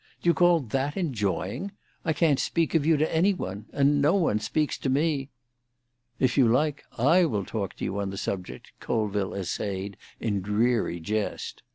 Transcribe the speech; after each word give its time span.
Do 0.23 0.31
you 0.31 0.33
call 0.33 0.61
that 0.61 0.97
enjoying? 0.97 1.73
I 2.03 2.11
can't 2.11 2.39
speak 2.39 2.73
of 2.73 2.87
you 2.87 2.97
to 2.97 3.15
any 3.15 3.35
one; 3.35 3.67
and 3.71 4.01
no 4.01 4.15
one 4.15 4.39
speaks 4.39 4.75
to 4.79 4.89
me——" 4.89 5.29
"If 6.19 6.39
you 6.39 6.47
like, 6.47 6.83
I 6.97 7.25
will 7.25 7.45
talk 7.45 7.75
to 7.75 7.83
you 7.85 7.99
on 7.99 8.09
the 8.09 8.17
subject," 8.17 8.71
Colville 8.79 9.35
essayed, 9.35 9.97
in 10.19 10.41
dreary 10.41 10.99
jest. 10.99 11.61